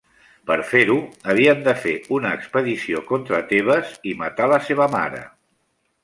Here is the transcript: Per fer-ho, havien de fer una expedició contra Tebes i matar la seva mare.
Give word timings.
Per 0.51 0.55
fer-ho, 0.69 0.95
havien 1.33 1.59
de 1.67 1.75
fer 1.83 1.93
una 2.17 2.31
expedició 2.37 3.01
contra 3.11 3.41
Tebes 3.51 3.91
i 4.13 4.17
matar 4.23 4.49
la 4.53 4.59
seva 4.71 4.89
mare. 4.95 5.21